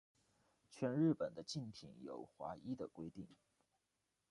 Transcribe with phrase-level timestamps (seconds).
[0.71, 3.27] 全日本的竞艇有划一的规定。